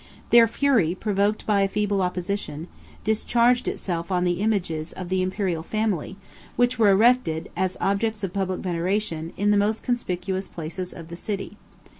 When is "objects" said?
7.79-8.23